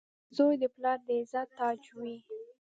•زوی 0.35 0.55
د 0.61 0.63
پلار 0.75 0.99
د 1.07 1.09
عزت 1.19 1.47
تاج 1.57 1.81
وي. 1.97 2.15